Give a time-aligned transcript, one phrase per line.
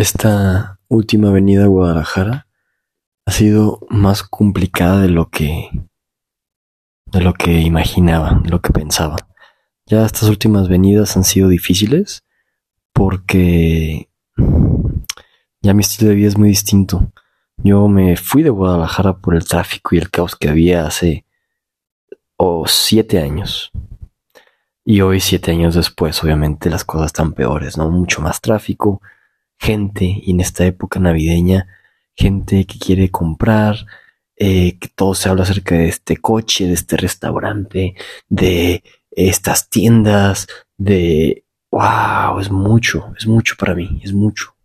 [0.00, 2.46] esta última venida a Guadalajara
[3.26, 5.68] ha sido más complicada de lo que
[7.06, 9.16] de lo que imaginaba, de lo que pensaba.
[9.86, 12.24] Ya estas últimas venidas han sido difíciles
[12.92, 14.08] porque
[15.60, 17.12] ya mi estilo de vida es muy distinto.
[17.58, 21.26] Yo me fui de Guadalajara por el tráfico y el caos que había hace
[22.36, 23.70] o siete años.
[24.82, 27.90] Y hoy, siete años después, obviamente las cosas están peores, ¿no?
[27.90, 29.02] Mucho más tráfico,
[29.60, 31.68] gente, y en esta época navideña,
[32.16, 33.86] gente que quiere comprar,
[34.36, 37.94] eh, que todo se habla acerca de este coche, de este restaurante,
[38.28, 41.44] de estas tiendas, de...
[41.70, 42.40] ¡Wow!
[42.40, 44.56] Es mucho, es mucho para mí, es mucho.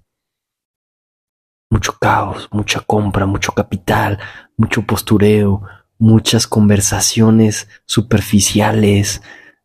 [1.69, 4.17] Mucho caos, mucha compra, mucho capital,
[4.57, 5.61] mucho postureo,
[5.99, 9.21] muchas conversaciones superficiales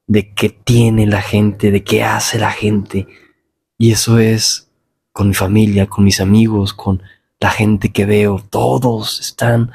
[0.07, 3.07] de qué tiene la gente, de qué hace la gente.
[3.79, 4.70] Y eso es
[5.13, 7.03] con mi familia, con mis amigos, con
[7.39, 8.43] la gente que veo.
[8.49, 9.73] Todos están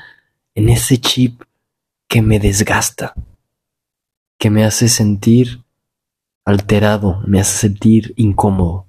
[0.53, 1.41] en ese chip
[2.07, 3.13] que me desgasta,
[4.37, 5.63] que me hace sentir
[6.45, 8.87] alterado, me hace sentir incómodo.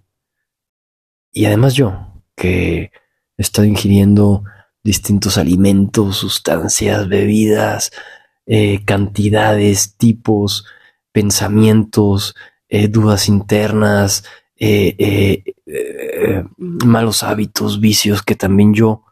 [1.32, 2.92] Y además yo, que
[3.36, 4.44] he estado ingiriendo
[4.82, 7.90] distintos alimentos, sustancias, bebidas,
[8.46, 10.66] eh, cantidades, tipos,
[11.10, 12.36] pensamientos,
[12.68, 14.24] eh, dudas internas,
[14.58, 19.04] eh, malos hábitos, vicios que también yo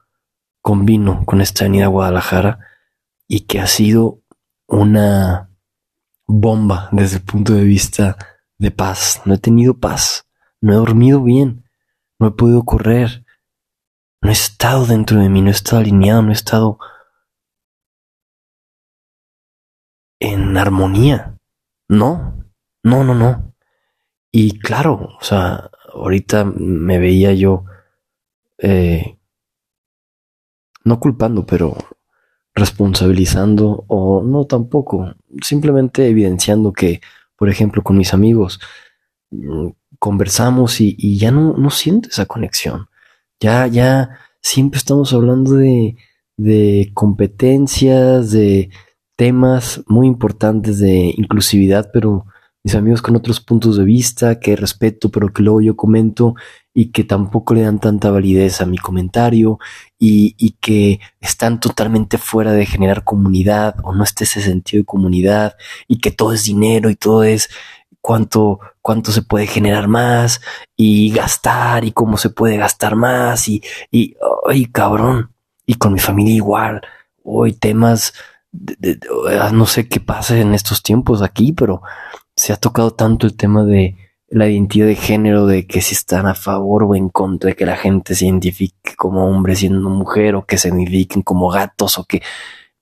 [0.60, 2.58] combino con esta venida a Guadalajara
[3.28, 4.22] y que ha sido
[4.66, 5.50] una
[6.26, 8.16] bomba desde el punto de vista
[8.58, 9.20] de paz.
[9.24, 10.26] No he tenido paz,
[10.60, 11.64] no he dormido bien,
[12.18, 13.24] no he podido correr,
[14.22, 16.78] no he estado dentro de mí, no he estado alineado, no he estado
[20.18, 21.38] en armonía.
[21.88, 22.44] No,
[22.82, 23.53] no, no, no.
[24.36, 27.66] Y claro, o sea, ahorita me veía yo,
[28.58, 29.16] eh,
[30.82, 31.76] no culpando, pero
[32.52, 37.00] responsabilizando o no tampoco, simplemente evidenciando que,
[37.36, 38.58] por ejemplo, con mis amigos
[39.30, 39.68] mm,
[40.00, 42.88] conversamos y, ya no, no siento esa conexión.
[43.38, 45.96] Ya, ya siempre estamos hablando de,
[46.36, 48.70] de competencias, de
[49.14, 52.26] temas muy importantes de inclusividad, pero
[52.64, 56.34] mis amigos con otros puntos de vista que respeto, pero que luego yo comento
[56.72, 59.58] y que tampoco le dan tanta validez a mi comentario
[59.98, 64.86] y, y, que están totalmente fuera de generar comunidad o no esté ese sentido de
[64.86, 67.50] comunidad y que todo es dinero y todo es
[68.00, 70.40] cuánto, cuánto se puede generar más
[70.76, 75.30] y gastar y cómo se puede gastar más y, y ay, cabrón.
[75.66, 76.82] Y con mi familia igual.
[77.22, 78.12] Hoy temas,
[78.52, 78.98] de,
[79.52, 81.80] no sé qué pasa en estos tiempos aquí, pero
[82.36, 83.96] se ha tocado tanto el tema de
[84.28, 87.66] la identidad de género, de que si están a favor o en contra de que
[87.66, 92.04] la gente se identifique como hombre siendo mujer o que se identifiquen como gatos o
[92.04, 92.22] que...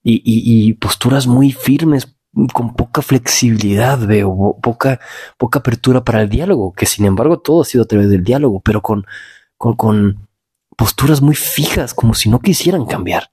[0.05, 2.17] Y, posturas muy firmes
[2.53, 4.99] con poca flexibilidad, veo, poca,
[5.37, 8.61] poca apertura para el diálogo, que sin embargo todo ha sido a través del diálogo,
[8.61, 9.05] pero con,
[9.57, 10.29] con, con
[10.77, 13.31] posturas muy fijas, como si no quisieran cambiar.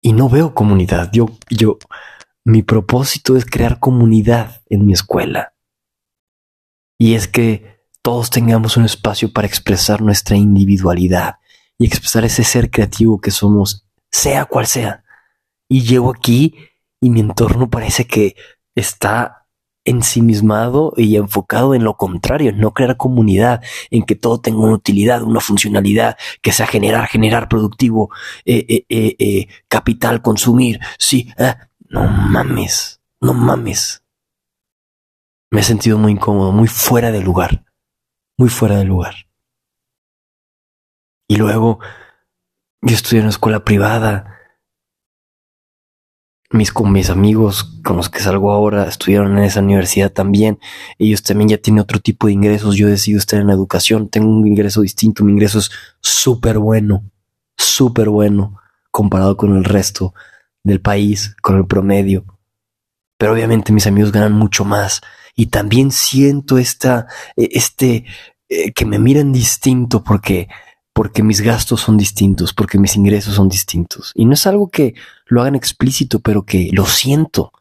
[0.00, 1.10] Y no veo comunidad.
[1.12, 1.78] Yo, yo,
[2.46, 5.54] mi propósito es crear comunidad en mi escuela.
[6.96, 11.38] Y es que todos tengamos un espacio para expresar nuestra individualidad
[11.76, 15.02] y expresar ese ser creativo que somos, sea cual sea.
[15.68, 16.54] Y llego aquí
[17.00, 18.36] y mi entorno parece que
[18.76, 19.48] está
[19.84, 24.74] ensimismado y enfocado en lo contrario, en no crear comunidad, en que todo tenga una
[24.74, 28.10] utilidad, una funcionalidad, que sea generar, generar productivo,
[28.44, 34.02] eh, eh, eh, eh capital, consumir, sí, ah, no mames, no mames.
[35.50, 37.64] Me he sentido muy incómodo, muy fuera de lugar,
[38.36, 39.14] muy fuera de lugar.
[41.28, 41.78] Y luego,
[42.82, 44.36] yo estudié en una escuela privada,
[46.50, 50.58] mis, con mis amigos con los que salgo ahora estudiaron en esa universidad también.
[50.98, 52.76] Ellos también ya tienen otro tipo de ingresos.
[52.76, 54.08] Yo decido estar en la educación.
[54.08, 55.24] Tengo un ingreso distinto.
[55.24, 57.04] Mi ingreso es súper bueno,
[57.56, 58.60] súper bueno
[58.90, 60.14] comparado con el resto
[60.66, 62.24] del país, con el promedio.
[63.18, 65.00] Pero obviamente mis amigos ganan mucho más.
[65.34, 68.04] Y también siento esta, e, este,
[68.48, 70.48] eh, que me miran distinto porque
[70.92, 74.12] porque mis gastos son distintos, porque mis ingresos son distintos.
[74.14, 74.94] Y no es algo que
[75.26, 77.52] lo hagan explícito, pero que lo siento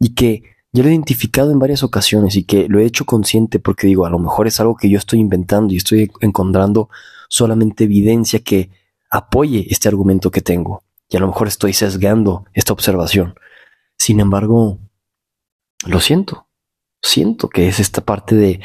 [0.00, 0.42] y que
[0.72, 4.06] yo lo he identificado en varias ocasiones y que lo he hecho consciente porque digo,
[4.06, 6.88] a lo mejor es algo que yo estoy inventando y estoy encontrando
[7.28, 8.70] solamente evidencia que
[9.08, 10.82] apoye este argumento que tengo.
[11.10, 13.34] Y a lo mejor estoy sesgando esta observación.
[13.98, 14.78] Sin embargo,
[15.84, 16.46] lo siento.
[17.02, 18.60] Siento que es esta parte de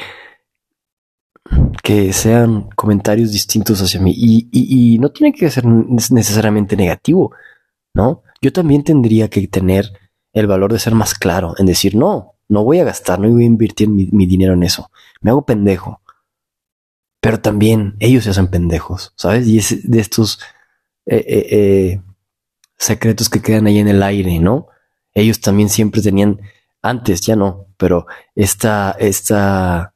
[1.82, 4.14] que sean comentarios distintos hacia mí.
[4.16, 7.32] Y, y, no tiene que ser necesariamente negativo,
[7.94, 8.22] ¿no?
[8.40, 9.92] Yo también tendría que tener
[10.32, 13.44] el valor de ser más claro en decir, no, no voy a gastar, no voy
[13.44, 14.90] a invertir mi, dinero en eso.
[15.20, 16.00] Me hago pendejo.
[17.20, 19.46] Pero también ellos se hacen pendejos, ¿sabes?
[19.48, 20.38] Y es de estos
[21.06, 22.02] eh, eh, eh,
[22.78, 24.68] secretos que quedan ahí en el aire, ¿no?
[25.14, 26.40] Ellos también siempre tenían,
[26.82, 29.94] antes ya no, pero esta, esta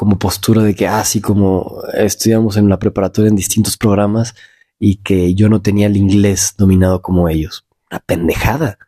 [0.00, 4.34] como postura de que así ah, como estudiamos en la preparatoria en distintos programas
[4.78, 7.66] y que yo no tenía el inglés dominado como ellos.
[7.90, 8.78] Una pendejada.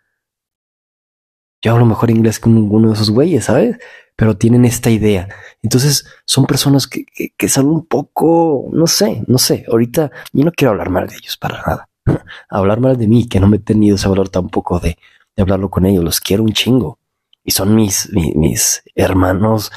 [1.61, 3.77] Yo hablo mejor inglés que uno de esos güeyes, ¿sabes?
[4.17, 5.29] Pero tienen esta idea.
[5.61, 7.05] Entonces son personas que,
[7.37, 9.67] que, son un poco, no sé, no sé.
[9.69, 11.91] Ahorita yo no quiero hablar mal de ellos para nada.
[12.49, 14.99] hablar mal de mí, que no me he tenido ese valor tampoco de,
[15.37, 16.05] de hablarlo con ellos.
[16.05, 16.99] Los quiero un chingo.
[17.45, 19.73] Y son mis, mis hermanos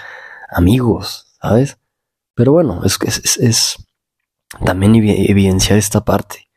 [0.49, 1.77] amigos, ¿sabes?
[2.35, 3.87] Pero bueno, es, es, es
[4.63, 6.47] también evidenciar esta parte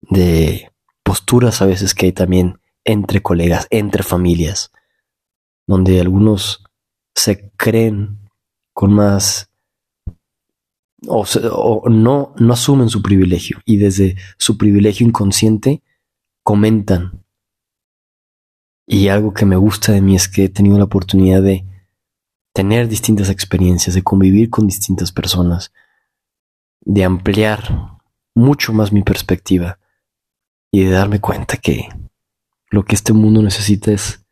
[0.00, 0.70] de
[1.02, 4.72] posturas a veces que hay también entre colegas, entre familias,
[5.66, 6.64] donde algunos
[7.14, 8.30] se creen
[8.72, 9.50] con más
[11.06, 15.82] o, o, no, no asumen su privilegio y desde su privilegio inconsciente
[16.42, 17.24] comentan.
[18.86, 21.64] Y algo que me gusta de mí es que he tenido la oportunidad de
[22.52, 25.72] tener distintas experiencias, de convivir con distintas personas,
[26.80, 28.00] de ampliar
[28.34, 29.78] mucho más mi perspectiva
[30.72, 31.88] y de darme cuenta que
[32.70, 34.24] lo que este mundo necesita es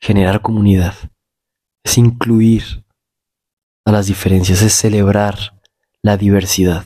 [0.00, 0.94] generar comunidad,
[1.82, 2.84] es incluir
[3.84, 5.53] a las diferencias, es celebrar
[6.04, 6.84] la diversidad.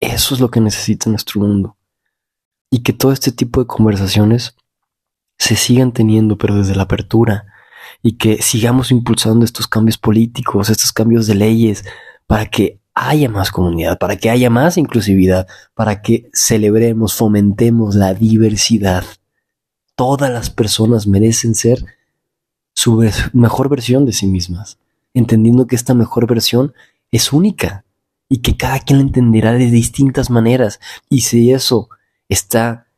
[0.00, 1.76] Eso es lo que necesita nuestro mundo.
[2.70, 4.56] Y que todo este tipo de conversaciones
[5.38, 7.44] se sigan teniendo, pero desde la apertura,
[8.02, 11.84] y que sigamos impulsando estos cambios políticos, estos cambios de leyes,
[12.26, 18.14] para que haya más comunidad, para que haya más inclusividad, para que celebremos, fomentemos la
[18.14, 19.04] diversidad.
[19.94, 21.84] Todas las personas merecen ser
[22.72, 24.78] su mejor versión de sí mismas,
[25.12, 26.72] entendiendo que esta mejor versión
[27.16, 27.84] es única
[28.28, 30.80] y que cada quien la entenderá de distintas maneras.
[31.08, 31.88] Y si eso
[32.28, 32.88] está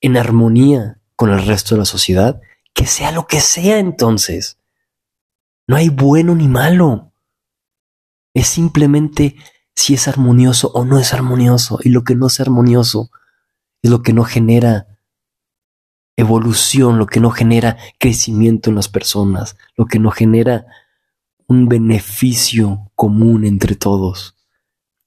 [0.00, 2.40] en armonía con el resto de la sociedad,
[2.72, 4.58] que sea lo que sea entonces.
[5.66, 7.12] No hay bueno ni malo.
[8.34, 9.36] Es simplemente
[9.74, 11.78] si es armonioso o no es armonioso.
[11.82, 13.10] Y lo que no es armonioso
[13.82, 14.86] es lo que no genera
[16.16, 20.66] evolución, lo que no genera crecimiento en las personas, lo que no genera
[21.48, 24.36] un beneficio común entre todos.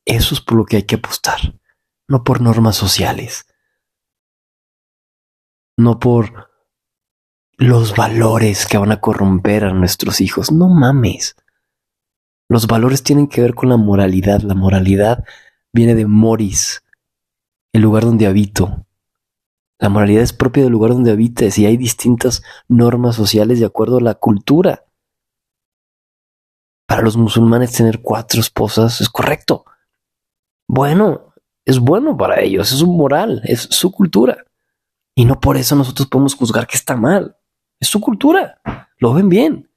[0.05, 1.59] Eso es por lo que hay que apostar,
[2.07, 3.45] no por normas sociales,
[5.77, 6.49] no por
[7.57, 10.51] los valores que van a corromper a nuestros hijos.
[10.51, 11.35] No mames.
[12.47, 14.41] Los valores tienen que ver con la moralidad.
[14.41, 15.25] La moralidad
[15.73, 16.83] viene de moris,
[17.73, 18.85] el lugar donde habito.
[19.77, 23.97] La moralidad es propia del lugar donde habites y hay distintas normas sociales de acuerdo
[23.97, 24.85] a la cultura.
[26.89, 29.63] Para los musulmanes tener cuatro esposas es correcto.
[30.67, 34.43] Bueno, es bueno para ellos, es su moral, es su cultura.
[35.13, 37.37] Y no por eso nosotros podemos juzgar que está mal.
[37.79, 38.59] Es su cultura.
[38.97, 39.69] Lo ven bien.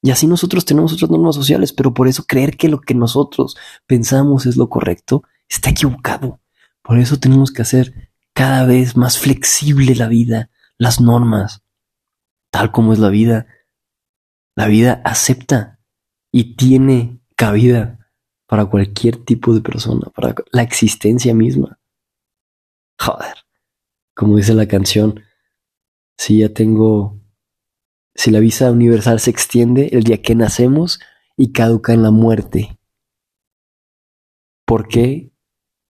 [0.00, 3.56] Y así nosotros tenemos otras normas sociales, pero por eso creer que lo que nosotros
[3.88, 6.38] pensamos es lo correcto está equivocado.
[6.82, 11.64] Por eso tenemos que hacer cada vez más flexible la vida, las normas,
[12.52, 13.48] tal como es la vida.
[14.54, 15.74] La vida acepta
[16.36, 18.10] y tiene cabida
[18.48, 21.78] para cualquier tipo de persona, para la existencia misma.
[22.98, 23.36] Joder,
[24.16, 25.22] como dice la canción,
[26.18, 27.20] si ya tengo
[28.16, 30.98] si la visa universal se extiende el día que nacemos
[31.36, 32.80] y caduca en la muerte.
[34.66, 35.30] ¿Por qué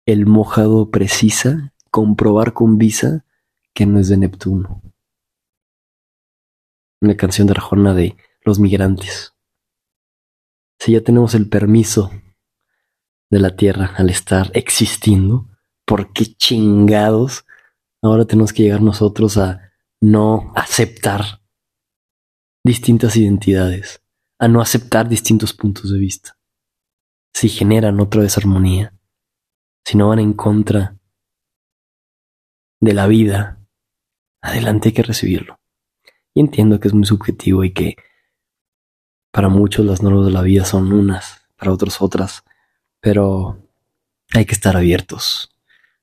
[0.06, 3.26] el mojado precisa comprobar con visa
[3.74, 4.82] que no es de Neptuno?
[7.02, 8.16] Una canción de Arjona de
[8.46, 9.34] los migrantes.
[10.80, 12.12] Si ya tenemos el permiso
[13.30, 15.48] de la Tierra al estar existiendo,
[15.86, 17.46] ¿por qué chingados
[18.02, 19.72] ahora tenemos que llegar nosotros a
[20.02, 21.42] no aceptar
[22.64, 24.04] distintas identidades,
[24.40, 26.38] a no aceptar distintos puntos de vista.
[27.34, 28.98] Si generan otra desarmonía,
[29.86, 30.98] si no van en contra
[32.82, 33.66] de la vida,
[34.42, 35.60] adelante hay que recibirlo.
[36.34, 37.96] Y entiendo que es muy subjetivo y que
[39.32, 42.44] para muchos las normas de la vida son unas, para otros otras,
[43.00, 43.58] pero
[44.34, 45.52] hay que estar abiertos,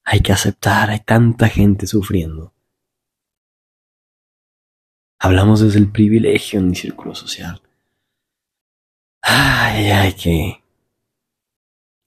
[0.05, 2.53] hay que aceptar, hay tanta gente sufriendo
[5.19, 7.63] Hablamos desde el privilegio en mi círculo social.
[9.23, 10.63] Ay, ay, que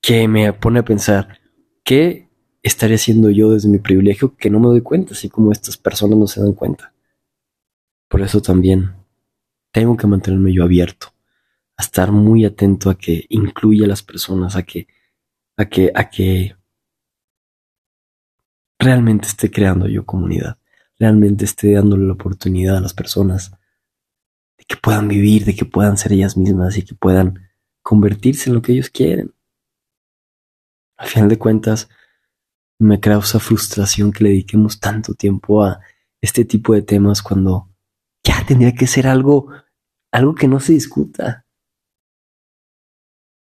[0.01, 1.39] que me pone a pensar,
[1.83, 2.29] ¿qué
[2.63, 6.17] estaría haciendo yo desde mi privilegio que no me doy cuenta, así como estas personas
[6.17, 6.93] no se dan cuenta?
[8.07, 8.95] Por eso también
[9.71, 11.13] tengo que mantenerme yo abierto,
[11.77, 14.87] a estar muy atento a que incluya a las personas, a que,
[15.57, 16.55] a que, a que
[18.79, 20.57] realmente esté creando yo comunidad,
[20.97, 23.51] realmente esté dándole la oportunidad a las personas
[24.57, 27.49] de que puedan vivir, de que puedan ser ellas mismas y que puedan
[27.81, 29.33] convertirse en lo que ellos quieren.
[30.97, 31.89] Al final de cuentas,
[32.77, 35.81] me causa frustración que le dediquemos tanto tiempo a
[36.21, 37.68] este tipo de temas cuando
[38.29, 39.47] ya tendría que ser algo,
[40.11, 41.45] algo que no se discuta.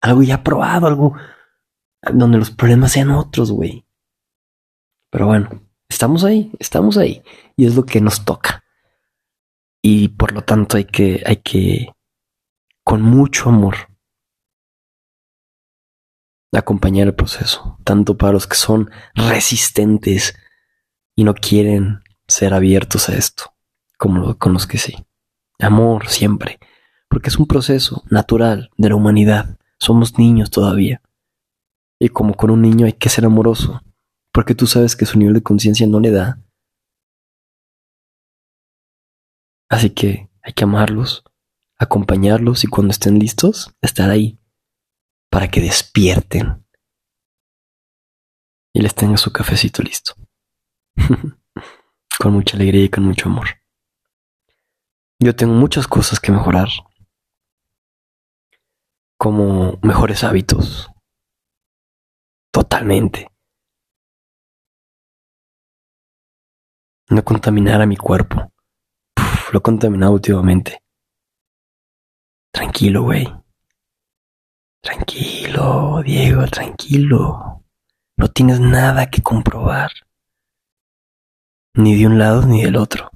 [0.01, 1.15] Algo ya probado, algo
[2.13, 3.85] donde los problemas sean otros, güey.
[5.09, 7.23] Pero bueno, estamos ahí, estamos ahí.
[7.55, 8.65] Y es lo que nos toca.
[9.81, 11.93] Y por lo tanto hay que, hay que,
[12.83, 13.75] con mucho amor,
[16.51, 17.77] acompañar el proceso.
[17.85, 20.35] Tanto para los que son resistentes
[21.15, 23.52] y no quieren ser abiertos a esto,
[24.03, 25.05] como con los que sí.
[25.59, 26.59] Amor siempre.
[27.07, 29.57] Porque es un proceso natural de la humanidad.
[29.79, 31.01] Somos niños todavía.
[31.99, 33.81] Y como con un niño hay que ser amoroso
[34.33, 36.43] porque tú sabes que su nivel de conciencia no le da.
[39.69, 41.23] Así que hay que amarlos,
[41.77, 44.37] acompañarlos y cuando estén listos, estar ahí
[45.29, 46.65] para que despierten
[48.73, 50.13] y les tenga su cafecito listo.
[52.19, 53.62] con mucha alegría y con mucho amor.
[55.19, 56.69] Yo tengo muchas cosas que mejorar,
[59.17, 60.89] como mejores hábitos.
[62.51, 63.33] Totalmente.
[67.13, 68.51] no contaminar a mi cuerpo.
[69.51, 70.79] lo he contaminado últimamente.
[72.51, 73.27] Tranquilo, güey.
[74.81, 77.63] Tranquilo, Diego, tranquilo.
[78.17, 79.91] No tienes nada que comprobar.
[81.75, 83.09] Ni de un lado ni del otro.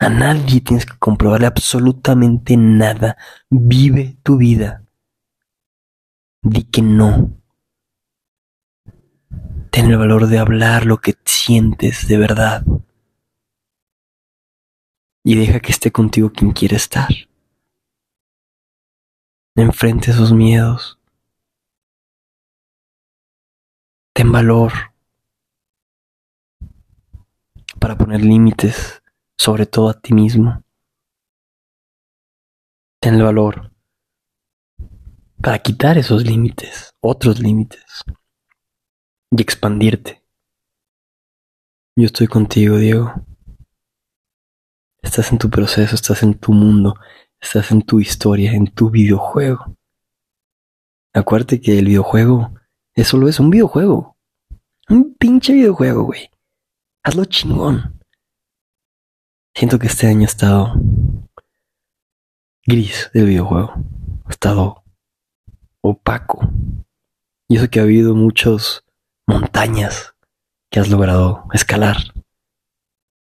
[0.00, 3.16] A nadie tienes que comprobarle absolutamente nada.
[3.50, 4.84] Vive tu vida.
[6.40, 7.30] Di que no.
[9.70, 12.64] Ten el valor de hablar lo que sientes de verdad.
[15.24, 17.08] Y deja que esté contigo quien quiere estar.
[19.56, 20.98] Enfrente esos miedos.
[24.14, 24.72] Ten valor
[27.78, 29.02] para poner límites,
[29.38, 30.62] sobre todo a ti mismo.
[33.00, 33.72] Ten el valor
[35.40, 38.04] para quitar esos límites, otros límites
[39.30, 40.24] y expandirte.
[41.96, 43.12] Yo estoy contigo, Diego.
[45.00, 46.94] Estás en tu proceso, estás en tu mundo,
[47.40, 49.76] estás en tu historia, en tu videojuego.
[51.14, 52.52] Acuérdate que el videojuego
[52.94, 54.16] es solo es un videojuego.
[54.88, 56.30] Un pinche videojuego, güey.
[57.04, 57.97] Hazlo chingón.
[59.58, 60.72] Siento que este año ha estado
[62.64, 63.74] gris del videojuego.
[64.24, 64.84] Ha estado
[65.80, 66.48] opaco.
[67.48, 68.84] Y eso que ha habido muchos
[69.26, 70.14] montañas
[70.70, 71.96] que has logrado escalar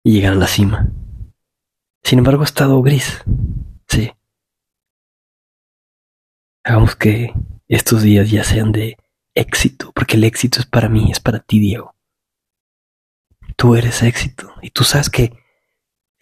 [0.02, 0.90] y llegar a la cima.
[2.02, 3.22] Sin embargo, ha estado gris.
[3.86, 4.10] Sí.
[6.64, 7.34] Hagamos que
[7.68, 8.96] estos días ya sean de
[9.34, 11.94] éxito, porque el éxito es para mí, es para ti, Diego.
[13.54, 15.41] Tú eres éxito y tú sabes que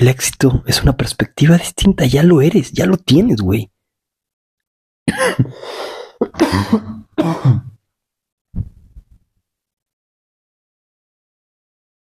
[0.00, 3.70] el éxito es una perspectiva distinta, ya lo eres, ya lo tienes, güey.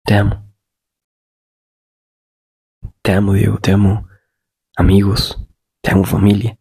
[0.05, 0.53] Te amo.
[3.01, 4.07] Te amo, Diego, te amo
[4.77, 5.37] amigos,
[5.81, 6.57] te amo familia,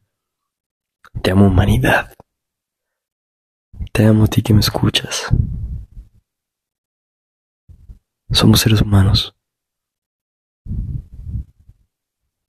[1.23, 2.13] te amo humanidad.
[3.93, 5.29] Te amo a ti que me escuchas.
[8.33, 9.37] Somos seres humanos.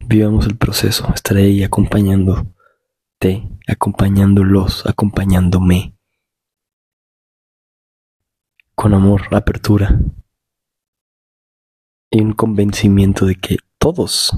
[0.07, 5.95] Vivamos el proceso, estaré ahí acompañándote, acompañándolos, acompañándome.
[8.75, 9.99] Con amor, apertura,
[12.09, 14.31] y un convencimiento de que todos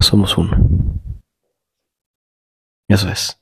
[0.00, 0.56] somos uno.
[2.88, 3.41] Eso es.